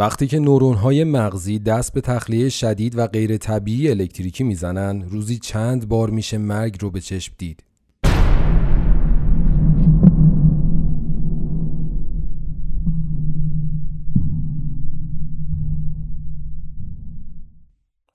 وقتی 0.00 0.26
که 0.26 0.40
های 0.82 1.04
مغزی 1.04 1.58
دست 1.58 1.92
به 1.92 2.00
تخلیه 2.00 2.48
شدید 2.48 2.98
و 2.98 3.06
غیر 3.06 3.36
طبیعی 3.36 3.90
الکتریکی 3.90 4.44
می‌زنن 4.44 5.02
روزی 5.02 5.38
چند 5.38 5.88
بار 5.88 6.10
میشه 6.10 6.38
مرگ 6.38 6.76
رو 6.80 6.90
به 6.90 7.00
چشم 7.00 7.34
دید. 7.38 7.64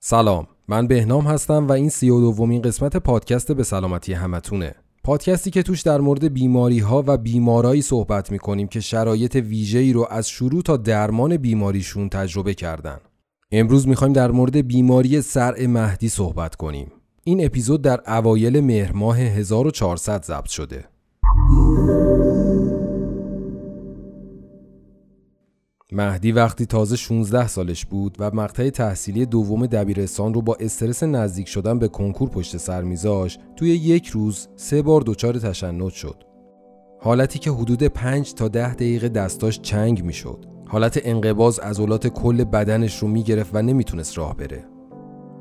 سلام 0.00 0.46
من 0.68 0.86
بهنام 0.86 1.26
هستم 1.26 1.66
و 1.66 1.72
این 1.72 1.88
سی 1.88 2.10
و 2.10 2.20
دومین 2.20 2.62
قسمت 2.62 2.96
پادکست 2.96 3.52
به 3.52 3.62
سلامتی 3.62 4.12
همتونه 4.12 4.74
پادکستی 5.06 5.50
که 5.50 5.62
توش 5.62 5.82
در 5.82 6.00
مورد 6.00 6.32
بیماری 6.32 6.78
ها 6.78 7.04
و 7.06 7.16
بیمارایی 7.16 7.82
صحبت 7.82 8.32
می 8.32 8.38
کنیم 8.38 8.66
که 8.66 8.80
شرایط 8.80 9.34
ویژه‌ای 9.34 9.92
رو 9.92 10.06
از 10.10 10.28
شروع 10.28 10.62
تا 10.62 10.76
درمان 10.76 11.36
بیماریشون 11.36 12.08
تجربه 12.08 12.54
کردن. 12.54 12.98
امروز 13.52 13.88
می‌خوایم 13.88 14.12
در 14.12 14.30
مورد 14.30 14.56
بیماری 14.56 15.22
سرع 15.22 15.66
مهدی 15.66 16.08
صحبت 16.08 16.54
کنیم. 16.54 16.92
این 17.24 17.44
اپیزود 17.44 17.82
در 17.82 18.00
اوایل 18.06 18.60
مهر 18.60 18.92
ماه 18.92 19.18
1400 19.18 20.24
ضبط 20.24 20.48
شده. 20.48 20.84
مهدی 25.96 26.32
وقتی 26.32 26.66
تازه 26.66 26.96
16 26.96 27.48
سالش 27.48 27.86
بود 27.86 28.16
و 28.18 28.30
مقطع 28.34 28.70
تحصیلی 28.70 29.26
دوم 29.26 29.66
دبیرستان 29.66 30.34
رو 30.34 30.42
با 30.42 30.56
استرس 30.60 31.02
نزدیک 31.02 31.48
شدن 31.48 31.78
به 31.78 31.88
کنکور 31.88 32.28
پشت 32.28 32.56
سر 32.56 32.82
میذاش 32.82 33.38
توی 33.56 33.68
یک 33.68 34.06
روز 34.06 34.48
سه 34.56 34.82
بار 34.82 35.02
دچار 35.06 35.34
تشنج 35.34 35.92
شد. 35.92 36.24
حالتی 37.00 37.38
که 37.38 37.50
حدود 37.50 37.82
5 37.82 38.34
تا 38.34 38.48
10 38.48 38.74
دقیقه 38.74 39.08
دستاش 39.08 39.60
چنگ 39.60 40.04
می‌شد. 40.04 40.46
حالت 40.66 41.00
انقباز 41.04 41.58
عضلات 41.58 42.06
کل 42.06 42.44
بدنش 42.44 42.98
رو 42.98 43.08
می‌گرفت 43.08 43.50
و 43.54 43.62
نمی‌تونست 43.62 44.18
راه 44.18 44.36
بره. 44.36 44.64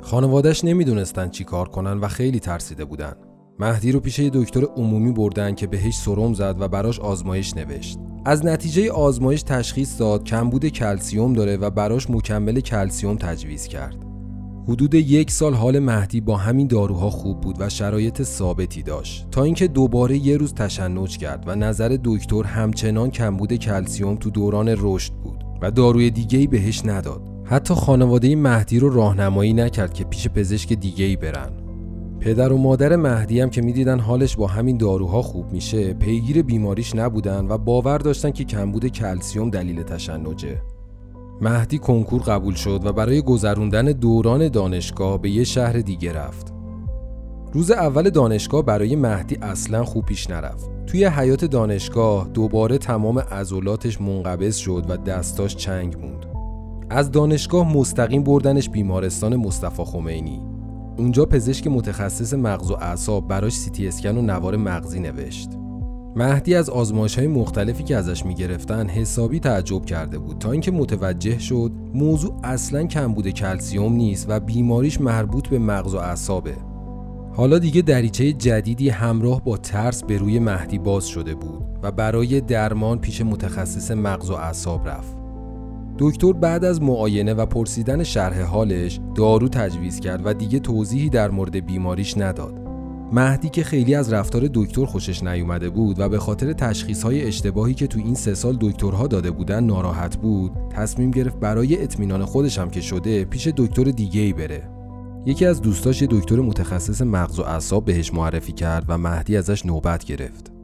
خانوادش 0.01 0.63
نمی‌دونستن 0.63 1.29
چی 1.29 1.43
کار 1.43 1.69
کنن 1.69 1.97
و 1.99 2.07
خیلی 2.07 2.39
ترسیده 2.39 2.85
بودن. 2.85 3.13
مهدی 3.59 3.91
رو 3.91 3.99
پیش 3.99 4.19
دکتر 4.19 4.65
عمومی 4.65 5.11
بردن 5.11 5.55
که 5.55 5.67
بهش 5.67 5.95
سرم 5.95 6.33
زد 6.33 6.55
و 6.59 6.67
براش 6.67 6.99
آزمایش 6.99 7.57
نوشت 7.57 7.99
از 8.25 8.45
نتیجه 8.45 8.91
آزمایش 8.91 9.43
تشخیص 9.43 9.99
داد 9.99 10.23
کمبود 10.23 10.65
کلسیوم 10.67 11.33
داره 11.33 11.57
و 11.57 11.69
براش 11.69 12.09
مکمل 12.09 12.59
کلسیوم 12.59 13.15
تجویز 13.15 13.67
کرد. 13.67 13.95
حدود 14.67 14.93
یک 14.93 15.31
سال 15.31 15.53
حال 15.53 15.79
مهدی 15.79 16.21
با 16.21 16.37
همین 16.37 16.67
داروها 16.67 17.09
خوب 17.09 17.41
بود 17.41 17.55
و 17.59 17.69
شرایط 17.69 18.23
ثابتی 18.23 18.83
داشت 18.83 19.27
تا 19.31 19.43
اینکه 19.43 19.67
دوباره 19.67 20.17
یه 20.17 20.37
روز 20.37 20.53
تشنج 20.53 21.17
کرد 21.17 21.43
و 21.47 21.55
نظر 21.55 21.97
دکتر 22.03 22.43
همچنان 22.43 23.11
کمبود 23.11 23.53
کلسیوم 23.53 24.15
تو 24.15 24.29
دوران 24.29 24.75
رشد 24.77 25.13
بود 25.13 25.43
و 25.61 25.71
داروی 25.71 26.11
دیگه‌ای 26.11 26.47
بهش 26.47 26.85
نداد. 26.85 27.21
حتی 27.43 27.73
خانواده 27.73 28.35
مهدی 28.35 28.79
رو 28.79 28.89
راهنمایی 28.89 29.53
نکرد 29.53 29.93
که 29.93 30.03
پیش 30.03 30.27
پزشک 30.27 30.73
دیگه‌ای 30.73 31.15
برن. 31.15 31.64
پدر 32.19 32.53
و 32.53 32.57
مادر 32.57 32.95
مهدی 32.95 33.39
هم 33.39 33.49
که 33.49 33.61
می‌دیدن 33.61 33.99
حالش 33.99 34.35
با 34.35 34.47
همین 34.47 34.77
داروها 34.77 35.21
خوب 35.21 35.51
میشه 35.51 35.93
پیگیر 35.93 36.41
بیماریش 36.41 36.95
نبودن 36.95 37.47
و 37.47 37.57
باور 37.57 37.97
داشتن 37.97 38.31
که 38.31 38.43
کمبود 38.43 38.87
کلسیوم 38.87 39.49
دلیل 39.49 39.83
تشنجه 39.83 40.61
مهدی 41.41 41.77
کنکور 41.77 42.21
قبول 42.21 42.53
شد 42.53 42.81
و 42.85 42.93
برای 42.93 43.21
گذروندن 43.21 43.85
دوران 43.85 44.47
دانشگاه 44.47 45.21
به 45.21 45.29
یه 45.29 45.43
شهر 45.43 45.73
دیگه 45.73 46.13
رفت. 46.13 46.53
روز 47.53 47.71
اول 47.71 48.09
دانشگاه 48.09 48.61
برای 48.61 48.95
مهدی 48.95 49.37
اصلا 49.41 49.83
خوب 49.83 50.05
پیش 50.05 50.29
نرفت. 50.29 50.69
توی 50.85 51.05
حیات 51.05 51.45
دانشگاه 51.45 52.29
دوباره 52.33 52.77
تمام 52.77 53.19
عضلاتش 53.19 54.01
منقبض 54.01 54.55
شد 54.55 54.85
و 54.89 54.97
دستاش 54.97 55.55
چنگ 55.55 55.97
موند. 55.97 56.25
از 56.89 57.11
دانشگاه 57.11 57.77
مستقیم 57.77 58.23
بردنش 58.23 58.69
بیمارستان 58.69 59.35
مصطفی 59.35 59.83
خمینی. 59.83 60.54
اونجا 60.97 61.25
پزشک 61.25 61.67
متخصص 61.67 62.33
مغز 62.33 62.71
و 62.71 62.73
اعصاب 62.81 63.27
براش 63.27 63.53
سیتی 63.53 63.87
اسکن 63.87 64.17
و 64.17 64.21
نوار 64.21 64.57
مغزی 64.57 64.99
نوشت. 64.99 65.49
مهدی 66.15 66.55
از 66.55 66.69
آزمایش 66.69 67.19
های 67.19 67.27
مختلفی 67.27 67.83
که 67.83 67.95
ازش 67.95 68.25
می‌گرفتن 68.25 68.87
حسابی 68.87 69.39
تعجب 69.39 69.85
کرده 69.85 70.17
بود 70.17 70.37
تا 70.37 70.51
اینکه 70.51 70.71
متوجه 70.71 71.39
شد 71.39 71.71
موضوع 71.93 72.39
اصلا 72.43 72.83
کمبود 72.83 73.29
کلسیوم 73.29 73.93
نیست 73.93 74.25
و 74.29 74.39
بیماریش 74.39 75.01
مربوط 75.01 75.47
به 75.47 75.59
مغز 75.59 75.93
و 75.93 75.97
اعصابه. 75.97 76.55
حالا 77.35 77.59
دیگه 77.59 77.81
دریچه 77.81 78.33
جدیدی 78.33 78.89
همراه 78.89 79.43
با 79.43 79.57
ترس 79.57 80.03
به 80.03 80.17
روی 80.17 80.39
مهدی 80.39 80.77
باز 80.77 81.07
شده 81.07 81.35
بود 81.35 81.63
و 81.83 81.91
برای 81.91 82.41
درمان 82.41 82.99
پیش 82.99 83.21
متخصص 83.21 83.91
مغز 83.91 84.29
و 84.29 84.33
اعصاب 84.33 84.87
رفت. 84.87 85.24
دکتر 85.97 86.33
بعد 86.33 86.65
از 86.65 86.81
معاینه 86.81 87.33
و 87.33 87.45
پرسیدن 87.45 88.03
شرح 88.03 88.41
حالش 88.41 88.99
دارو 89.15 89.47
تجویز 89.47 89.99
کرد 89.99 90.21
و 90.25 90.33
دیگه 90.33 90.59
توضیحی 90.59 91.09
در 91.09 91.31
مورد 91.31 91.65
بیماریش 91.65 92.17
نداد. 92.17 92.65
مهدی 93.11 93.49
که 93.49 93.63
خیلی 93.63 93.95
از 93.95 94.13
رفتار 94.13 94.49
دکتر 94.53 94.85
خوشش 94.85 95.23
نیومده 95.23 95.69
بود 95.69 95.99
و 95.99 96.09
به 96.09 96.19
خاطر 96.19 96.53
تشخیصهای 96.53 97.27
اشتباهی 97.27 97.73
که 97.73 97.87
تو 97.87 97.99
این 97.99 98.15
سه 98.15 98.33
سال 98.33 98.57
دکترها 98.61 99.07
داده 99.07 99.31
بودن 99.31 99.63
ناراحت 99.63 100.17
بود 100.17 100.51
تصمیم 100.69 101.11
گرفت 101.11 101.39
برای 101.39 101.83
اطمینان 101.83 102.25
خودش 102.25 102.59
هم 102.59 102.69
که 102.69 102.81
شده 102.81 103.25
پیش 103.25 103.47
دکتر 103.47 103.83
دیگه 103.83 104.21
ای 104.21 104.33
بره 104.33 104.69
یکی 105.25 105.45
از 105.45 105.61
دوستاش 105.61 106.03
دکتر 106.03 106.35
متخصص 106.35 107.01
مغز 107.01 107.39
و 107.39 107.43
اعصاب 107.43 107.85
بهش 107.85 108.13
معرفی 108.13 108.53
کرد 108.53 108.85
و 108.87 108.97
مهدی 108.97 109.37
ازش 109.37 109.65
نوبت 109.65 110.03
گرفت 110.03 110.54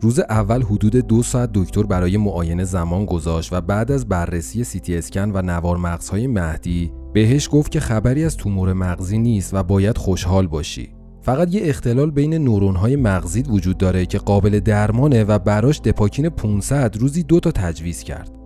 روز 0.00 0.20
اول 0.20 0.62
حدود 0.62 0.96
دو 0.96 1.22
ساعت 1.22 1.50
دکتر 1.54 1.82
برای 1.82 2.16
معاینه 2.16 2.64
زمان 2.64 3.04
گذاشت 3.04 3.52
و 3.52 3.60
بعد 3.60 3.92
از 3.92 4.08
بررسی 4.08 4.64
سیتی 4.64 4.96
اسکن 4.96 5.30
و 5.34 5.42
نوار 5.42 5.76
مغزهای 5.76 6.26
مهدی 6.26 6.92
بهش 7.12 7.48
گفت 7.52 7.72
که 7.72 7.80
خبری 7.80 8.24
از 8.24 8.36
تومور 8.36 8.72
مغزی 8.72 9.18
نیست 9.18 9.54
و 9.54 9.62
باید 9.62 9.98
خوشحال 9.98 10.46
باشی. 10.46 10.92
فقط 11.22 11.54
یه 11.54 11.60
اختلال 11.64 12.10
بین 12.10 12.34
نورونهای 12.34 12.96
مغزیت 12.96 13.48
وجود 13.48 13.78
داره 13.78 14.06
که 14.06 14.18
قابل 14.18 14.60
درمانه 14.60 15.24
و 15.24 15.38
براش 15.38 15.80
دپاکین 15.80 16.28
500 16.28 16.96
روزی 16.96 17.22
دو 17.22 17.40
تا 17.40 17.50
تجویز 17.50 18.02
کرد. 18.02 18.39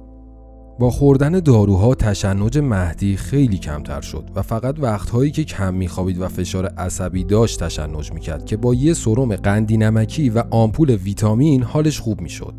با 0.78 0.90
خوردن 0.90 1.40
داروها 1.40 1.94
تشنج 1.94 2.58
مهدی 2.58 3.16
خیلی 3.16 3.58
کمتر 3.58 4.00
شد 4.00 4.30
و 4.34 4.42
فقط 4.42 4.78
وقتهایی 4.78 5.30
که 5.30 5.44
کم 5.44 5.74
میخوابید 5.74 6.20
و 6.20 6.28
فشار 6.28 6.66
عصبی 6.66 7.24
داشت 7.24 7.64
تشنج 7.64 8.12
می‌کرد 8.12 8.44
که 8.44 8.56
با 8.56 8.74
یه 8.74 8.94
سرم 8.94 9.36
قندی 9.36 9.76
نمکی 9.76 10.30
و 10.30 10.44
آمپول 10.50 10.90
ویتامین 10.90 11.62
حالش 11.62 12.00
خوب 12.00 12.20
می‌شد. 12.20 12.54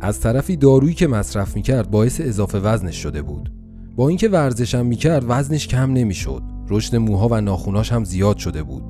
از 0.00 0.20
طرفی 0.20 0.56
دارویی 0.56 0.94
که 0.94 1.06
مصرف 1.06 1.56
می‌کرد 1.56 1.90
باعث 1.90 2.20
اضافه 2.20 2.58
وزنش 2.58 2.96
شده 2.96 3.22
بود. 3.22 3.52
با 3.96 4.08
اینکه 4.08 4.28
ورزشم 4.28 4.86
می‌کرد 4.86 5.24
وزنش 5.28 5.68
کم 5.68 5.92
نمی‌شد. 5.92 6.42
رشد 6.68 6.96
موها 6.96 7.28
و 7.30 7.40
ناخوناش 7.40 7.92
هم 7.92 8.04
زیاد 8.04 8.36
شده 8.36 8.62
بود. 8.62 8.82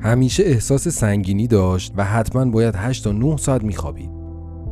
همیشه 0.00 0.42
احساس 0.42 0.88
سنگینی 0.88 1.46
داشت 1.46 1.92
و 1.96 2.04
حتما 2.04 2.44
باید 2.44 2.74
8 2.76 3.04
تا 3.04 3.12
9 3.12 3.36
ساعت 3.36 3.64
میخوابید. 3.64 4.21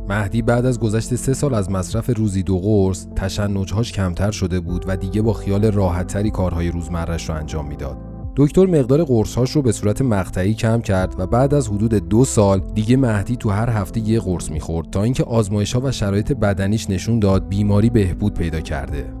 مهدی 0.09 0.41
بعد 0.41 0.65
از 0.65 0.79
گذشت 0.79 1.15
سه 1.15 1.33
سال 1.33 1.53
از 1.53 1.71
مصرف 1.71 2.09
روزی 2.17 2.43
دو 2.43 2.59
قرص 2.59 3.05
تشنجهاش 3.15 3.91
کمتر 3.91 4.31
شده 4.31 4.59
بود 4.59 4.85
و 4.87 4.97
دیگه 4.97 5.21
با 5.21 5.33
خیال 5.33 5.71
راحتتری 5.71 6.31
کارهای 6.31 6.71
روزمرش 6.71 7.29
رو 7.29 7.35
انجام 7.35 7.67
می‌داد. 7.67 7.97
دکتر 8.35 8.65
مقدار 8.65 9.03
قرصهاش 9.03 9.51
رو 9.51 9.61
به 9.61 9.71
صورت 9.71 10.01
مقطعی 10.01 10.53
کم 10.53 10.81
کرد 10.81 11.15
و 11.17 11.27
بعد 11.27 11.53
از 11.53 11.67
حدود 11.67 11.93
دو 11.93 12.25
سال 12.25 12.59
دیگه 12.73 12.97
مهدی 12.97 13.35
تو 13.35 13.49
هر 13.49 13.69
هفته 13.69 13.99
یه 13.99 14.19
قرص 14.19 14.51
می‌خورد 14.51 14.89
تا 14.89 15.03
اینکه 15.03 15.23
آزمایش 15.23 15.73
ها 15.73 15.81
و 15.83 15.91
شرایط 15.91 16.31
بدنیش 16.31 16.89
نشون 16.89 17.19
داد 17.19 17.47
بیماری 17.47 17.89
بهبود 17.89 18.33
پیدا 18.33 18.59
کرده. 18.59 19.13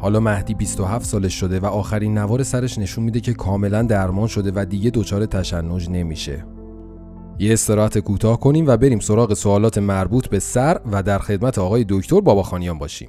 حالا 0.00 0.20
مهدی 0.20 0.54
27 0.54 1.06
سالش 1.06 1.34
شده 1.34 1.60
و 1.60 1.66
آخرین 1.66 2.18
نوار 2.18 2.42
سرش 2.42 2.78
نشون 2.78 3.04
میده 3.04 3.20
که 3.20 3.34
کاملا 3.34 3.82
درمان 3.82 4.26
شده 4.26 4.52
و 4.54 4.64
دیگه 4.64 4.90
دچار 4.90 5.26
تشنج 5.26 5.90
نمیشه. 5.90 6.44
یه 7.38 7.52
استراحت 7.52 7.98
کوتاه 7.98 8.40
کنیم 8.40 8.66
و 8.66 8.76
بریم 8.76 9.00
سراغ 9.00 9.34
سوالات 9.34 9.78
مربوط 9.78 10.28
به 10.28 10.38
سر 10.38 10.80
و 10.92 11.02
در 11.02 11.18
خدمت 11.18 11.58
آقای 11.58 11.84
دکتر 11.88 12.20
بابا 12.20 12.42
خانیان 12.42 12.78
باشیم. 12.78 13.08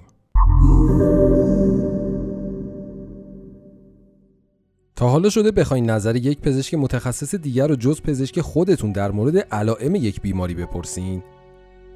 تا 4.96 5.10
حالا 5.10 5.30
شده 5.30 5.52
بخواین 5.52 5.90
نظر 5.90 6.16
یک 6.16 6.42
پزشک 6.42 6.74
متخصص 6.74 7.36
دیگر 7.36 7.68
رو 7.68 7.76
جز 7.76 8.02
پزشک 8.02 8.42
خودتون 8.42 8.92
در 8.92 9.12
مورد 9.12 9.38
علائم 9.38 9.96
یک 9.96 10.22
بیماری 10.22 10.54
بپرسین 10.54 11.24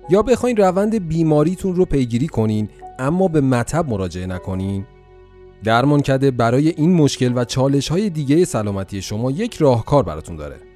یا 0.10 0.22
بخواین 0.22 0.58
روند 0.58 1.08
بیماریتون 1.08 1.76
رو 1.76 1.86
پیگیری 1.86 2.28
کنین 2.28 2.70
اما 3.00 3.28
به 3.28 3.42
مطب 3.42 3.90
مراجعه 3.90 4.26
نکنین 4.26 4.86
درمان 5.64 6.02
کده 6.02 6.32
برای 6.32 6.70
این 6.70 6.94
مشکل 6.94 7.34
و 7.36 7.46
چالش 7.46 7.90
های 7.90 8.10
دیگه 8.10 8.46
سلامتی 8.46 9.02
شما 9.02 9.32
یک 9.32 9.56
راهکار 9.56 10.04
براتون 10.04 10.36
داره 10.36 10.73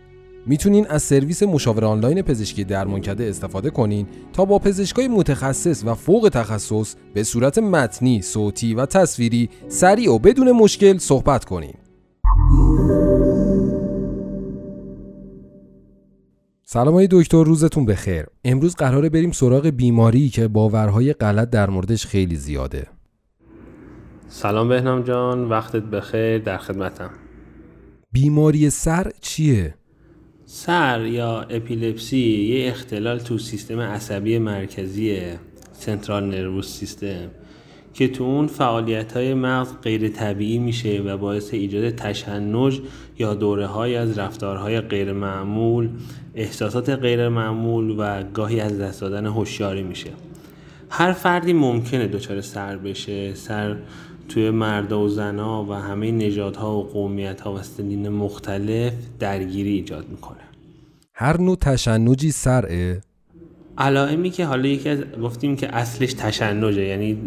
می‌تونین 0.48 0.88
از 0.88 1.04
سرویس 1.04 1.44
مشاوره 1.44 1.88
آنلاین 1.88 2.22
پزشکی 2.22 2.64
درمانکده 2.64 3.30
استفاده 3.30 3.70
کنین 3.70 4.08
تا 4.34 4.46
با 4.46 4.60
پزشکای 4.60 5.08
متخصص 5.08 5.84
و 5.86 5.94
فوق 5.96 6.30
تخصص 6.34 6.96
به 7.14 7.24
صورت 7.24 7.58
متنی، 7.58 8.22
صوتی 8.22 8.74
و 8.74 8.86
تصویری 8.86 9.50
سریع 9.68 10.12
و 10.12 10.20
بدون 10.20 10.52
مشکل 10.52 10.98
صحبت 10.98 11.46
کنین. 11.46 11.74
سلام 16.64 16.94
های 16.94 17.08
دکتر 17.12 17.44
روزتون 17.44 17.86
بخیر. 17.86 18.26
امروز 18.46 18.76
قراره 18.76 19.10
بریم 19.10 19.32
سراغ 19.32 19.68
بیماری 19.68 20.30
که 20.30 20.48
باورهای 20.48 21.14
غلط 21.14 21.50
در 21.50 21.70
موردش 21.70 22.06
خیلی 22.06 22.36
زیاده. 22.36 22.88
سلام 24.28 24.70
بهنام 24.70 25.02
جان 25.02 25.50
وقتت 25.50 25.84
بخیر 25.84 26.38
در 26.38 26.58
خدمتم 26.58 27.10
بیماری 28.12 28.70
سر 28.70 29.12
چیه؟ 29.22 29.76
سر 30.50 31.06
یا 31.06 31.42
اپیلپسی 31.42 32.18
یه 32.18 32.70
اختلال 32.70 33.20
تو 33.20 33.38
سیستم 33.38 33.80
عصبی 33.80 34.40
مرکزی 34.40 35.20
سنترال 35.72 36.26
نروس 36.26 36.68
سیستم 36.80 37.30
که 37.94 38.08
تو 38.08 38.24
اون 38.24 38.48
فعالیت 38.48 39.14
های 39.14 39.34
مغز 39.34 39.74
غیر 39.82 40.10
طبیعی 40.10 40.58
میشه 40.58 41.02
و 41.02 41.18
باعث 41.18 41.54
ایجاد 41.54 41.90
تشنج 41.90 42.82
یا 43.20 43.34
دوره 43.34 43.66
های 43.66 43.96
از 43.96 44.18
رفتارهای 44.18 44.82
غیر 44.82 45.14
معمول 45.14 45.90
احساسات 46.36 46.90
غیر 46.90 47.30
معمول 47.30 47.96
و 47.98 48.24
گاهی 48.24 48.60
از 48.60 48.80
دست 48.80 49.02
دادن 49.02 49.26
هوشیاری 49.26 49.84
میشه. 49.84 50.10
هر 50.90 51.12
فردی 51.12 51.54
ممکنه 51.54 52.08
دچار 52.08 52.42
سر 52.42 52.78
بشه. 52.78 53.34
سر 53.34 53.78
توی 54.30 54.50
مرد 54.50 54.92
و 54.92 55.08
زنا 55.08 55.64
و 55.64 55.74
همه 55.74 56.12
نژادها 56.12 56.78
و 56.78 56.84
قومیت 56.84 57.42
ها 57.42 57.54
و 57.54 57.62
سنین 57.62 58.10
مختلف 58.10 58.94
درگیری 59.20 59.74
ایجاد 59.74 60.10
می‌کنه. 60.10 60.38
هر 61.14 61.42
نوع 61.42 61.56
تشنجی 61.56 62.32
سرعه. 62.32 63.02
علائمی 63.78 64.30
که 64.30 64.46
حالا 64.46 64.68
یکی 64.68 64.90
از 64.90 65.00
گفتیم 65.24 65.56
که 65.56 65.76
اصلش 65.76 66.14
تشنجه 66.14 66.86
یعنی 66.86 67.18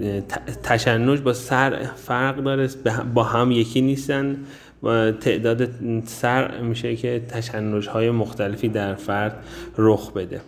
تشنج 0.62 1.20
با 1.20 1.32
سر 1.32 1.90
فرق 1.96 2.36
داره 2.44 2.68
با 3.14 3.22
هم 3.22 3.50
یکی 3.50 3.80
نیستن 3.80 4.36
و 4.82 5.12
تعداد 5.12 5.68
سر 6.06 6.60
میشه 6.60 6.96
که 6.96 7.22
تشنج 7.28 7.88
های 7.88 8.10
مختلفی 8.10 8.68
در 8.68 8.94
فرد 8.94 9.44
رخ 9.78 10.12
بده. 10.12 10.40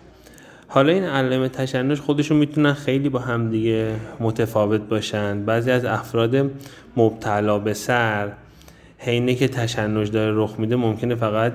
حالا 0.75 0.93
این 0.93 1.05
علائم 1.05 1.49
تشنج 1.49 1.99
خودشون 1.99 2.37
می‌تونن 2.37 2.73
خیلی 2.73 3.09
با 3.09 3.19
همدیگه 3.19 3.95
متفاوت 4.21 4.81
باشن. 4.81 5.45
بعضی 5.45 5.71
از 5.71 5.85
افراد 5.85 6.51
مبتلا 6.97 7.59
به 7.59 7.75
سر 7.75 8.33
حینه 8.99 9.35
که 9.35 9.49
تشنج 9.49 10.11
داره 10.11 10.33
رخ 10.35 10.55
میده 10.59 10.77
ممکنه 10.77 11.15
فقط 11.15 11.53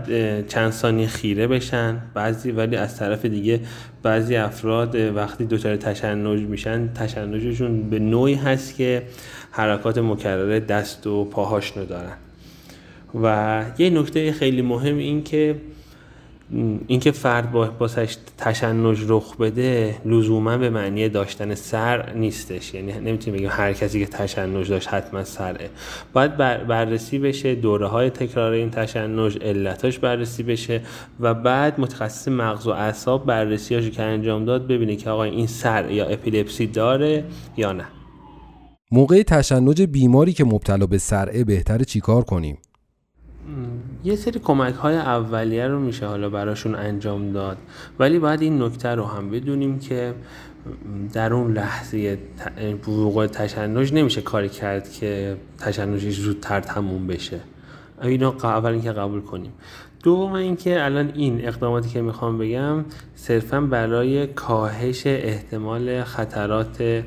چند 0.48 0.72
ثانیه 0.72 1.08
خیره 1.08 1.48
بشن. 1.48 1.98
بعضی 2.14 2.52
ولی 2.52 2.76
از 2.76 3.00
طرف 3.00 3.26
دیگه 3.26 3.60
بعضی 4.04 4.36
افراد 4.36 4.96
وقتی 4.96 5.46
دچار 5.46 5.76
تشنج 5.76 6.40
میشن 6.42 6.94
تشنجشون 6.94 7.90
به 7.90 8.00
نوعی 8.00 8.34
هست 8.34 8.76
که 8.76 9.04
حرکات 9.52 9.98
مکرره 9.98 10.60
دست 10.60 11.08
و 11.08 11.26
پاهاش 11.26 11.78
ندارن 11.78 12.14
و 13.24 13.64
یه 13.78 13.90
نکته 13.90 14.32
خیلی 14.32 14.62
مهم 14.62 14.98
این 14.98 15.24
که 15.24 15.56
اینکه 16.88 17.12
فرد 17.12 17.52
با 17.52 17.66
باسش 17.66 18.18
تشنج 18.38 18.98
رخ 19.08 19.38
بده 19.38 19.96
لزوما 20.06 20.58
به 20.58 20.70
معنی 20.70 21.10
داشتن 21.10 21.56
سر 21.56 22.14
نیستش. 22.14 22.74
یعنی 22.74 22.94
نمی‌تونیم 22.94 23.38
بگیم 23.38 23.50
هر 23.52 23.74
کسی 23.74 24.00
که 24.00 24.06
تشنج 24.06 24.70
داشت 24.70 24.88
حتما 24.88 25.24
سره. 25.24 25.70
باید 26.14 26.38
بررسی 26.38 27.20
بشه 27.20 27.56
دوره 27.56 27.88
های 27.88 28.10
تکرار 28.10 28.52
این 28.52 28.70
تشنج 28.70 29.38
علتاش 29.42 30.00
بررسی 30.00 30.44
بشه 30.44 30.82
و 31.20 31.34
بعد 31.34 31.80
متخصص 31.80 32.28
مغز 32.28 32.68
و 32.68 32.72
اعصاب 32.72 33.26
بررسیاشو 33.26 33.90
که 33.90 34.04
انجام 34.04 34.46
داد 34.46 34.68
ببینه 34.68 34.96
که 34.96 35.10
آقا 35.10 35.24
این 35.24 35.48
سر 35.48 35.92
یا 35.92 36.06
اپیلپسی 36.06 36.68
داره 36.68 37.24
یا 37.58 37.72
نه. 37.72 37.86
موقع 38.92 39.24
تشنج 39.24 39.82
بیماری 39.82 40.34
که 40.34 40.44
مبتلا 40.44 40.86
به 40.86 40.98
سرعه 40.98 41.44
بهتره 41.44 41.86
چیکار 41.86 42.24
کنیم؟ 42.24 42.58
یه 44.04 44.16
سری 44.16 44.40
کمک 44.40 44.74
های 44.74 44.96
اولیه 44.96 45.68
رو 45.68 45.80
میشه 45.80 46.06
حالا 46.06 46.30
براشون 46.30 46.76
انجام 46.76 47.32
داد. 47.32 47.58
ولی 48.00 48.20
باید 48.20 48.42
این 48.42 48.62
نکته 48.62 48.90
رو 48.90 49.04
هم 49.04 49.30
بدونیم 49.30 49.80
که 49.80 50.14
در 51.14 51.34
اون 51.34 51.54
لحظه 51.54 52.18
وقوع 52.88 53.28
تشنج 53.28 53.94
نمیشه 53.94 54.22
کاری 54.22 54.50
کرد 54.50 54.92
که 54.92 55.38
تشنجش 55.60 56.20
زودتر 56.20 56.60
تموم 56.60 57.08
بشه. 57.08 57.40
اینو 58.02 58.34
اول 58.44 58.72
اینکه 58.72 58.92
قبول 58.92 59.22
کنیم. 59.22 59.52
دوم 60.04 60.34
اینکه 60.34 60.86
الان 60.86 61.12
این 61.16 61.48
اقداماتی 61.48 61.90
که 61.90 62.02
می‌خوام 62.02 62.38
بگم 62.38 62.86
صرفا 63.16 63.62
برای 63.62 64.28
کاهش 64.28 65.08
احتمال 65.08 66.04
خطرات 66.04 67.04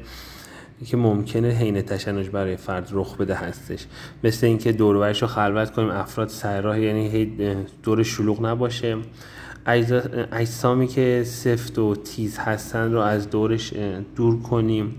که 0.86 0.96
ممکنه 0.96 1.48
حین 1.48 1.82
تشنج 1.82 2.28
برای 2.28 2.56
فرد 2.56 2.88
رخ 2.92 3.16
بده 3.16 3.34
هستش. 3.34 3.86
مثل 4.24 4.46
اینکه 4.46 4.72
دور 4.72 5.14
رو 5.20 5.26
خلوت 5.26 5.70
کنیم 5.70 5.90
افراد 5.90 6.28
سرراه 6.28 6.80
یعنی 6.80 7.26
دور 7.82 8.02
شلوغ 8.02 8.46
نباشه. 8.46 8.96
اجسامی 10.32 10.86
که 10.86 11.22
سفت 11.24 11.78
و 11.78 11.94
تیز 11.94 12.38
هستن 12.38 12.92
رو 12.92 12.98
از 12.98 13.30
دورش 13.30 13.72
دور 14.16 14.42
کنیم. 14.42 14.94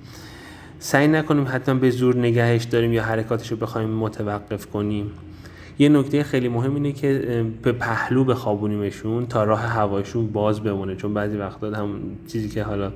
سعی 0.79 1.07
نکنیم 1.07 1.47
حتی 1.47 1.73
به 1.73 1.89
زور 1.89 2.17
نگهش 2.17 2.63
داریم 2.63 2.93
یا 2.93 3.03
حرکاتش 3.03 3.51
رو 3.51 3.57
بخوایم 3.57 3.89
متوقف 3.89 4.65
کنیم. 4.65 5.11
یه 5.79 5.89
نکته 5.89 6.23
خیلی 6.23 6.47
مهم 6.47 6.75
اینه 6.75 6.91
که 6.91 7.45
به 7.61 7.71
پهلو 7.71 8.23
بخوابونیمشون 8.23 9.25
تا 9.25 9.43
راه 9.43 9.61
هوایشون 9.61 10.27
باز 10.27 10.59
بمونه. 10.59 10.95
چون 10.95 11.13
بعضی 11.13 11.37
وقتا 11.37 11.71
هم 11.71 11.99
چیزی 12.27 12.49
که 12.49 12.63
حالا 12.63 12.91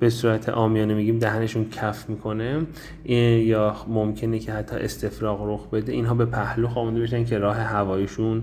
به 0.00 0.10
صورت 0.10 0.48
آمیانه 0.48 0.94
میگیم 0.94 1.18
دهنشون 1.18 1.68
کف 1.70 2.08
می‌کنه. 2.10 2.66
یا 3.04 3.76
ممکنه 3.88 4.38
که 4.38 4.52
حتی 4.52 4.76
استفراغ 4.76 5.40
رخ 5.42 5.66
بده. 5.68 5.92
اینها 5.92 6.14
به 6.14 6.24
پهلو 6.24 6.68
خوابونده 6.68 7.00
بشن 7.00 7.24
که 7.24 7.38
راه 7.38 7.56
هوایشون 7.56 8.42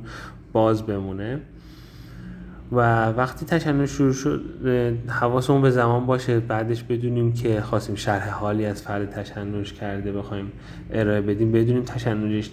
باز 0.54 0.86
بمونه. 0.86 1.40
و 2.72 3.06
وقتی 3.10 3.46
تشنج 3.46 3.90
شروع 3.90 4.14
شد 4.14 4.42
حواسمون 5.08 5.62
به 5.62 5.72
زمان 5.72 6.06
باشه. 6.06 6.40
بعدش 6.40 6.84
بدونیم 6.84 7.34
که 7.34 7.62
خواستیم 7.62 7.96
شرح 7.96 8.30
حالی 8.30 8.66
از 8.66 8.82
فرد 8.82 9.10
تشنج 9.10 9.74
کرده 9.74 10.12
بخوایم 10.12 10.52
ارائه 10.92 11.22
بدیم 11.22 11.52
بدونیم 11.52 11.84
تشنجش 11.84 12.50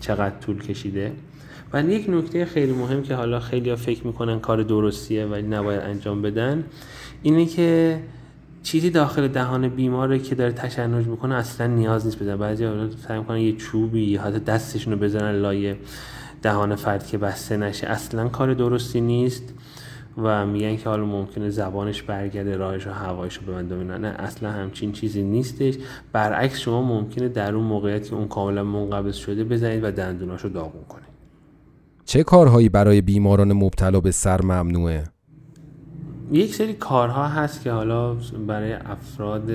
چقدر 0.00 0.38
طول 0.40 0.62
کشیده. 0.62 1.12
و 1.72 1.84
یک 1.84 2.10
نکته 2.10 2.44
خیلی 2.44 2.72
مهم 2.72 3.02
که 3.02 3.14
حالا 3.14 3.40
خیلی 3.40 3.76
فکر 3.76 4.06
می‌کنن 4.06 4.40
کار 4.40 4.62
درستیه 4.62 5.26
ولی 5.26 5.46
نباید 5.46 5.80
انجام 5.80 6.22
بدن 6.22 6.64
اینه 7.22 7.46
که 7.46 8.00
چیزی 8.62 8.90
داخل 8.90 9.28
دهان 9.28 9.68
بیماره 9.68 10.18
که 10.18 10.34
داره 10.34 10.52
تشنج 10.52 11.06
می‌کنه 11.06 11.34
اصلا 11.34 11.66
نیاز 11.66 12.06
نیست 12.06 12.22
بزن 12.22 12.36
بعضی 12.36 12.66
سعی 13.08 13.18
می‌کنن 13.18 13.38
یه 13.38 13.56
چوبی 13.56 14.00
یا 14.00 14.22
حتی 14.22 14.38
دستشون 14.38 14.92
رو 14.92 14.98
بزنن 14.98 15.32
لایه 15.32 15.76
دهان 16.42 16.74
فرد 16.74 17.06
که 17.06 17.18
بسته 17.18 17.56
نشه. 17.56 17.86
اصلا 17.86 18.28
کار 18.28 18.54
درستی 18.54 19.00
نیست 19.00 19.54
و 20.18 20.46
میگن 20.46 20.76
که 20.76 20.88
حالا 20.88 21.04
ممکنه 21.04 21.50
زبانش 21.50 22.02
برگرده 22.02 22.56
راهش 22.56 22.86
و 22.86 22.90
هوایش 22.90 23.34
رو 23.34 23.46
به 23.46 23.52
من 23.52 23.66
دومینه 23.66 23.98
نه 23.98 24.08
اصلا 24.08 24.50
همچین 24.50 24.92
چیزی 24.92 25.22
نیستش. 25.22 25.74
برعکس 26.12 26.58
شما 26.58 26.82
ممکنه 26.82 27.28
در 27.28 27.54
اون 27.54 27.64
موقعیت 27.64 28.12
اون 28.12 28.28
کاملا 28.28 28.64
منقبض 28.64 29.14
شده 29.14 29.44
بزنید 29.44 29.84
و 29.84 29.90
دندوناشو 29.90 30.48
داغون 30.48 30.84
کنید. 30.88 31.10
چه 32.04 32.22
کارهایی 32.22 32.68
برای 32.68 33.00
بیماران 33.00 33.52
مبتلا 33.52 34.00
به 34.00 34.10
سر 34.10 34.42
ممنوعه؟ 34.42 35.04
یک 36.32 36.54
سری 36.54 36.72
کارها 36.72 37.28
هست 37.28 37.62
که 37.62 37.72
حالا 37.72 38.14
برای 38.46 38.72
افراد 38.72 39.50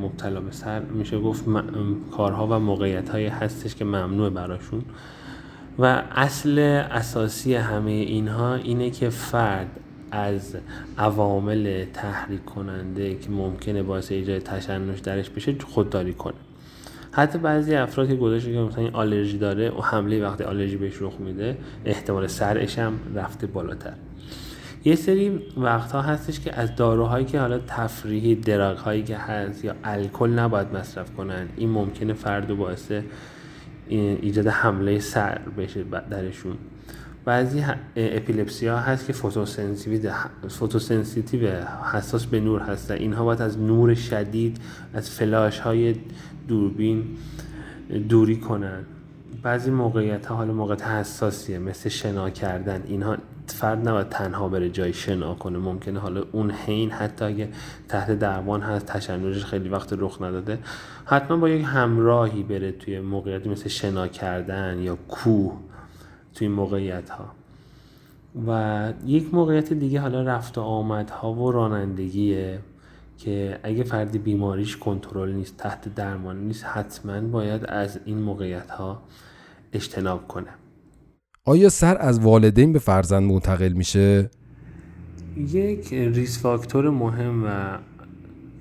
مبتلا 0.00 0.40
به 0.40 0.50
سر 0.50 0.80
میشه 0.80 1.18
گفت 1.18 1.44
کارها 2.16 2.46
و 2.46 2.58
موقعیت 2.58 3.08
هایی 3.08 3.26
هستش 3.26 3.74
که 3.74 3.84
ممنوع 3.84 4.30
براشون. 4.30 4.82
و 5.78 6.02
اصل 6.10 6.58
اساسی 6.90 7.54
همه 7.54 7.90
اینها 7.90 8.54
اینه 8.54 8.90
که 8.90 9.08
فرد 9.08 9.80
از 10.10 10.56
عوامل 10.98 11.84
تحریک 11.94 12.44
کننده 12.44 13.18
که 13.18 13.30
ممکنه 13.30 13.82
باعث 13.82 14.12
ایجاد 14.12 14.38
تشنج 14.38 15.02
درش 15.02 15.30
بشه 15.30 15.54
خودداری 15.66 16.12
کنه. 16.12 16.34
حتی 17.12 17.38
بعضی 17.38 17.74
افراد 17.74 18.08
که 18.08 18.14
گذاشته 18.14 18.52
که 18.52 18.58
مثلا 18.58 18.90
آلرژی 18.92 19.38
داره 19.38 19.70
و 19.70 19.80
حمله 19.80 20.22
وقتی 20.22 20.44
آلرژی 20.44 20.76
بهش 20.76 21.02
رخ 21.02 21.20
میده 21.20 21.58
احتمال 21.84 22.26
صرعش 22.26 22.78
هم 22.78 22.92
رفته 23.14 23.46
بالاتر. 23.46 23.94
یه 24.84 24.94
سری 24.94 25.40
وقتها 25.56 26.02
هستش 26.02 26.40
که 26.40 26.54
از 26.54 26.76
داروهایی 26.76 27.24
که 27.24 27.40
حالا 27.40 27.58
تفریحی 27.58 28.34
drug 28.34 28.78
هایی 28.78 29.02
که 29.02 29.16
هست 29.16 29.64
یا 29.64 29.74
الکل 29.84 30.30
نباید 30.30 30.76
مصرف 30.76 31.14
کنن. 31.14 31.48
این 31.56 31.70
ممکنه 31.70 32.12
فرد 32.12 32.50
و 32.50 32.56
باعث 32.56 32.92
ایجاد 33.88 34.46
حمله 34.46 34.98
صرع 34.98 35.38
بشه 35.58 35.84
درشون. 36.10 36.56
بعضی 37.24 37.64
epilepsy 37.96 38.66
ها 38.66 38.76
هست 38.76 39.06
که 39.06 39.12
photosensitive 40.48 41.64
حساس 41.92 42.26
به 42.26 42.40
نور 42.40 42.60
هستن. 42.60 42.94
اینها 42.94 43.24
باید 43.24 43.42
از 43.42 43.58
نور 43.58 43.94
شدید 43.94 44.60
از 44.94 45.10
فلاش 45.10 45.58
های 45.58 45.94
دوربین 46.48 47.04
دوری 48.08 48.36
کنن. 48.36 48.84
بعضی 49.42 49.70
موقعیت 49.70 50.26
ها 50.26 50.36
حالا 50.36 50.52
موقعیت 50.52 50.82
حساسیه 50.82 51.58
مثل 51.58 51.88
شنا 51.88 52.30
کردن. 52.30 52.82
اینها 52.86 53.16
فرد 53.46 53.88
نباید 53.88 54.08
تنها 54.08 54.48
بره 54.48 54.70
جای 54.70 54.92
شنا 54.92 55.34
کنه. 55.34 55.58
ممکنه 55.58 56.00
حالا 56.00 56.24
اون 56.32 56.50
حین 56.50 56.90
حتی 56.90 57.24
اگه 57.24 57.48
تحت 57.88 58.10
درمان 58.10 58.60
هست 58.60 58.86
تشنجش 58.86 59.44
خیلی 59.44 59.68
وقت 59.68 59.92
رخ 59.98 60.22
نداده 60.22 60.58
حتما 61.04 61.36
با 61.36 61.48
یک 61.48 61.66
همراهی 61.66 62.42
بره 62.42 62.72
توی 62.72 63.00
موقعیتی 63.00 63.48
مثل 63.48 63.68
شنا 63.68 64.08
کردن 64.08 64.78
یا 64.78 64.98
کوه 65.08 65.56
توی 66.34 66.48
موقعیت 66.48 67.10
ها 67.10 67.26
و 68.46 68.92
یک 69.06 69.34
موقعیت 69.34 69.72
دیگه 69.72 70.00
حالا 70.00 70.22
رفت 70.22 70.58
و 70.58 70.60
آمد 70.60 71.10
ها 71.10 71.32
و 71.32 71.52
رانندگیه. 71.52 72.58
که 73.18 73.58
اگه 73.62 73.84
فردی 73.84 74.18
بیماریش 74.18 74.76
کنترل 74.76 75.32
نیست 75.32 75.56
تحت 75.56 75.94
درمان 75.94 76.46
نیست 76.46 76.64
حتما 76.64 77.20
باید 77.20 77.66
از 77.68 78.00
این 78.04 78.18
موقعیت 78.18 78.70
ها 78.70 79.02
اجتناب 79.72 80.28
کنه 80.28 80.48
آیا 81.44 81.68
سر 81.68 81.96
از 82.00 82.20
والدین 82.20 82.72
به 82.72 82.78
فرزند 82.78 83.22
منتقل 83.32 83.72
میشه؟ 83.72 84.30
یک 85.36 85.92
ریس 85.92 86.42
فاکتور 86.42 86.90
مهم 86.90 87.44
و 87.44 87.78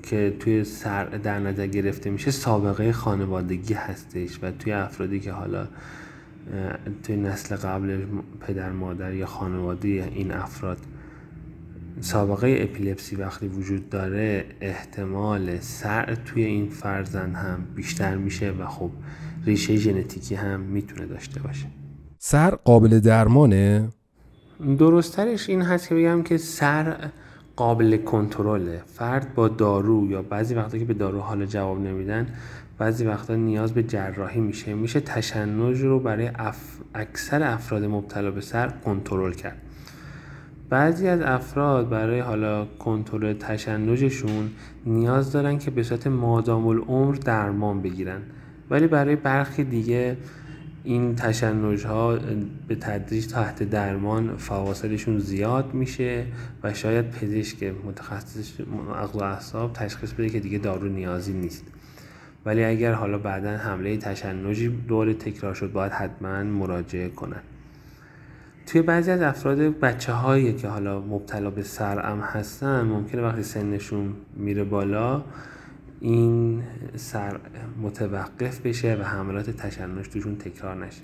که 0.04 0.36
توی 0.40 0.64
سر 0.64 1.06
در 1.06 1.40
نظر 1.40 1.68
گرفته 1.68 2.10
میشه 2.10 2.32
سابقه 2.32 2.92
خانوادگی 2.92 3.74
هستش 3.74 4.40
و 4.44 4.52
توی 4.52 4.74
افرادی 4.74 5.20
که 5.20 5.32
حالا 5.32 5.68
توی 7.04 7.16
نسل 7.16 7.56
قبل 7.56 8.06
پدر 8.40 8.72
مادر 8.72 9.14
یا 9.14 9.26
خانواده 9.26 9.88
این 9.88 10.32
افراد 10.32 10.78
سابقه 12.00 12.58
اپیلپسی 12.60 13.16
وقتی 13.16 13.48
وجود 13.48 13.89
داره 13.89 14.46
احتمال 14.62 15.60
سر 15.60 16.18
توی 16.25 16.44
این 16.44 16.70
فرزند 16.70 17.36
هم 17.36 17.66
بیشتر 17.75 18.16
میشه 18.16 18.51
و 18.51 18.68
خب 18.68 18.92
ریشه 19.46 19.75
ژنتیکی 19.75 20.36
هم 20.36 20.60
می‌تونه 20.60 21.06
داشته 21.06 21.39
باشه. 21.39 21.66
سر 22.18 22.56
قابل 22.56 23.00
درمانه؟ 23.00 23.89
درسترش 24.80 25.50
این 25.50 25.62
هست 25.62 25.89
که 25.89 25.96
بگم 25.96 26.24
که 26.24 26.38
سر 26.38 27.10
قابل 27.56 27.98
کنترله. 27.98 28.82
فرد 28.86 29.34
با 29.36 29.48
دارو 29.48 30.12
یا 30.12 30.22
بعضی 30.22 30.56
وقتا 30.56 30.77
که 30.77 30.86
به 30.86 30.94
دارو 30.94 31.20
حال 31.20 31.46
جواب 31.46 31.80
نمیدن 31.80 32.27
بعضی 32.77 33.06
وقتا 33.06 33.36
نیاز 33.36 33.74
به 33.74 33.84
جراحی 33.84 34.39
میشه. 34.39 34.74
میشه 34.74 35.00
تشنج 35.00 35.82
رو 35.82 36.00
برای 36.00 36.32
اکثر 36.96 37.44
افراد 37.44 37.84
مبتلا 37.84 38.32
به 38.32 38.42
سر 38.42 38.68
کنترل 38.68 39.34
کرد. 39.34 39.62
بعضی 40.70 41.08
از 41.08 41.22
افراد 41.22 41.90
برای 41.90 42.20
حالا 42.20 42.66
کنترل 42.66 43.34
تشنجشون 43.34 44.50
نیاز 44.86 45.32
دارن 45.32 45.58
که 45.58 45.72
به 45.72 45.84
صورت 45.84 46.08
مادام 46.08 46.68
العمر 46.68 47.16
درمان 47.16 47.82
بگیرن. 47.82 48.22
ولی 48.70 48.88
برای 48.88 49.16
برخی 49.16 49.64
دیگه 49.64 50.18
این 50.84 51.16
تشنج 51.16 51.86
ها 51.86 52.16
به 52.68 52.76
تدریج 52.76 53.28
تحت 53.28 53.64
درمان 53.64 54.38
فواصلشون 54.38 55.20
زیاد 55.20 55.74
میشه 55.74 56.26
و 56.64 56.74
شاید 56.74 57.12
پزشک 57.12 57.74
متخصص 57.86 58.52
عقل 58.96 59.20
و 59.20 59.24
اعصاب 59.24 59.74
تشخیص 59.74 60.12
بده 60.12 60.30
که 60.30 60.40
دیگه 60.40 60.58
دارو 60.58 60.88
نیازی 60.90 61.34
نیست. 61.34 61.66
ولی 62.46 62.64
اگر 62.64 62.94
حالا 62.94 63.18
بعدا 63.18 63.50
حمله 63.50 63.98
تشنجی 63.98 64.68
دور 64.88 65.14
تکرار 65.14 65.54
شد 65.54 65.72
باید 65.72 65.92
حتما 65.92 66.44
مراجعه 66.44 67.10
کنن. 67.10 67.42
توی 68.68 68.82
بعضی 68.82 69.12
از 69.12 69.22
افراد 69.22 69.60
بچه 69.60 70.14
هایی 70.14 70.54
که 70.54 70.68
حالا 70.68 71.00
مبتلا 71.00 71.50
به 71.50 71.64
سرعم 71.64 72.20
هستن 72.20 72.82
ممکنه 72.82 73.22
وقتی 73.22 73.44
سنشون 73.44 74.14
میره 74.36 74.64
بالا 74.64 75.24
این 76.00 76.64
سر 76.96 77.40
متوقف 77.82 78.60
بشه 78.60 78.96
و 78.96 79.04
حملات 79.04 79.50
تشنج 79.50 80.08
توشون 80.08 80.36
تکرار 80.36 80.86
نشه. 80.86 81.02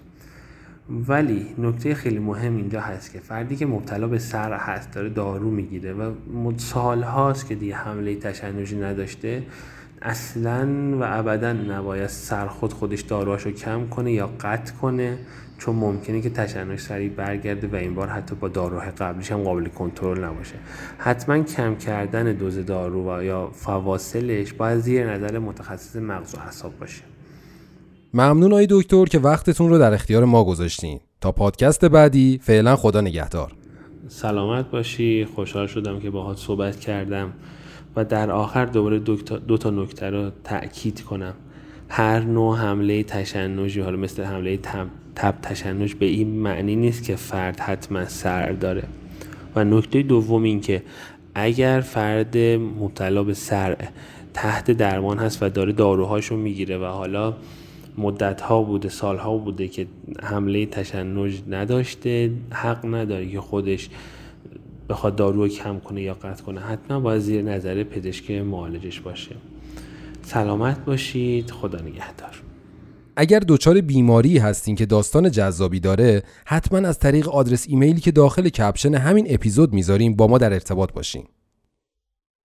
ولی 0.89 1.46
نکته 1.58 1.96
خیلی 1.96 2.20
مهم 2.20 2.58
اینجا 2.58 2.82
هست 2.82 3.12
که 3.12 3.20
فردی 3.20 3.55
که 3.55 3.65
مبتلا 3.65 4.08
به 4.08 4.20
سر 4.20 4.53
هست 4.53 4.91
داره 4.91 5.10
دارو 5.10 5.50
می‌گیره 5.51 5.93
و 5.93 6.13
سال 6.58 7.03
هاست 7.03 7.48
که 7.48 7.55
دیگه 7.55 7.75
حمله 7.75 8.15
تشنجی 8.15 8.79
نداشته 8.79 9.43
اصلا 10.01 10.67
و 11.00 11.03
ابدا 11.03 11.53
نباید 11.53 12.08
سر 12.08 12.48
خود 12.48 12.74
خودش 12.74 13.01
داروهاشو 13.01 13.51
کم 13.51 13.88
کنه 13.88 14.12
یا 14.12 14.29
قطع 14.39 14.74
کنه. 14.74 15.17
چون 15.65 15.75
ممکنه 15.75 16.22
که 16.22 16.29
تشنج 16.29 16.79
سریع 16.79 17.10
برگرده 17.10 17.67
و 17.67 17.75
این 17.75 17.96
بار 17.96 18.08
حتی 18.08 18.36
با 18.36 18.48
داروهای 18.48 18.91
قبلیش 18.91 19.32
هم 19.32 19.43
قابل 19.43 19.65
کنترل 19.67 20.24
نباشه. 20.24 20.55
حتما 20.98 21.43
کم 21.43 21.75
کردن 21.75 22.34
دوز 22.34 22.58
دارو 22.65 23.12
و 23.12 23.24
یا 23.24 23.50
فواصلش 23.53 24.53
باید 24.53 24.79
زیر 24.79 25.13
نظر 25.13 25.39
متخصص 25.39 25.96
مغز 25.96 26.36
و 26.36 26.39
اعصاب 26.39 26.79
باشه. 26.79 27.01
ممنون 28.13 28.53
آی 28.53 28.67
دکتر 28.70 29.05
که 29.05 29.20
وقتتون 29.20 29.70
رو 29.70 29.77
در 29.77 29.93
اختیار 29.93 30.25
ما 30.25 30.43
گذاشتین. 30.43 31.00
تا 31.22 31.32
پادکست 31.32 31.86
بعدی 31.86 32.39
فعلا 32.43 32.75
خدا 32.75 33.01
نگهدار. 33.01 33.51
سلامت 34.08 34.72
باشی. 34.72 35.25
خوشحال 35.36 35.67
شدم 35.67 36.00
که 36.00 36.10
باهات 36.10 36.38
صحبت 36.38 36.79
کردم 36.79 37.34
و 37.96 38.05
در 38.05 38.32
آخر 38.32 38.65
دوباره 38.65 39.00
دو 39.48 39.58
تا 39.58 39.70
نکته 39.70 40.10
رو 40.10 40.32
تأکید 40.43 41.01
کنم. 41.01 41.34
هر 41.95 42.19
نوع 42.19 42.57
حمله 42.57 43.03
تشنجی 43.03 43.81
حالا 43.81 43.97
مثل 43.97 44.23
حمله 44.23 44.57
تب, 44.57 44.88
تب 45.15 45.35
تشنج 45.41 45.93
به 45.93 46.05
این 46.05 46.29
معنی 46.29 46.75
نیست 46.75 47.03
که 47.03 47.15
فرد 47.15 47.59
حتما 47.59 48.05
سر 48.05 48.51
داره. 48.51 48.83
و 49.55 49.63
نکته 49.63 50.01
دوم 50.01 50.43
این 50.43 50.62
که 50.62 50.83
اگر 51.35 51.81
فرد 51.81 52.38
مبتلا 52.38 53.23
به 53.23 53.33
سر 53.33 53.77
تحت 54.33 54.71
درمان 54.71 55.17
هست 55.17 55.43
و 55.43 55.50
داره 55.50 55.71
داروهاشو 55.71 56.38
می‌گیره 56.38 56.77
و 56.77 56.85
حالا 56.85 57.33
مدت 57.97 58.41
ها 58.41 58.63
بوده 58.63 58.89
سال 58.89 59.17
ها 59.17 59.38
بوده 59.38 59.67
که 59.67 59.88
حمله 60.23 60.65
تشنج 60.65 61.41
نداشته 61.50 62.31
حق 62.51 62.85
نداره 62.85 63.29
که 63.29 63.39
خودش 63.39 63.89
بخواد 64.89 65.15
دارو 65.15 65.47
کم 65.47 65.79
کنه 65.79 66.01
یا 66.01 66.13
قطع 66.13 66.43
کنه 66.43 66.62
حتما 66.62 67.00
باید 67.00 67.21
زیر 67.21 67.41
نظر 67.41 67.83
پزشک 67.83 68.31
معالجش 68.31 69.00
باشه. 69.00 69.35
سلامت 70.25 70.85
باشید 70.85 71.51
خدا 71.51 71.79
نگهدار. 71.79 72.41
اگر 73.15 73.39
دچار 73.39 73.81
بیماری 73.81 74.37
هستین 74.37 74.75
که 74.75 74.85
داستان 74.85 75.31
جذابی 75.31 75.79
داره 75.79 76.23
حتما 76.45 76.87
از 76.87 76.99
طریق 76.99 77.29
آدرس 77.29 77.65
ایمیلی 77.69 78.01
که 78.01 78.11
داخل 78.11 78.49
کپشن 78.49 78.95
همین 78.95 79.27
اپیزود 79.29 79.73
می‌ذاریم 79.73 80.15
با 80.15 80.27
ما 80.27 80.37
در 80.37 80.53
ارتباط 80.53 80.93
باشین. 80.93 81.23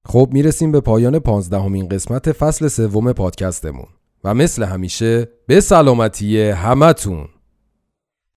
خب 0.07 0.29
می‌رسیم 0.33 0.73
به 0.73 0.81
پایان 0.81 1.19
پانزدهمین 1.19 1.89
قسمت 1.89 2.33
فصل 2.33 2.69
سوم 2.69 3.13
پادکستمون 3.13 3.87
و 4.25 4.35
مثل 4.35 4.63
همیشه 4.63 5.29
به 5.47 5.61
سلامتی 5.61 6.41
همتون. 6.41 7.29